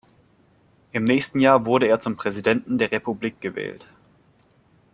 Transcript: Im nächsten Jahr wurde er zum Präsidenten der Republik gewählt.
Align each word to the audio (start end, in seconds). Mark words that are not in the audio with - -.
Im 0.93 1.03
nächsten 1.03 1.39
Jahr 1.39 1.67
wurde 1.67 1.85
er 1.87 1.99
zum 2.01 2.15
Präsidenten 2.15 2.79
der 2.79 2.91
Republik 2.91 3.39
gewählt. 3.39 3.85